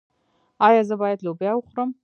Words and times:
ایا 0.67 0.81
زه 0.89 0.95
باید 1.01 1.23
لوبیا 1.25 1.51
وخورم؟ 1.55 1.89